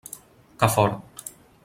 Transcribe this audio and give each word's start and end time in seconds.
Que 0.63 0.71
fort! 0.77 0.99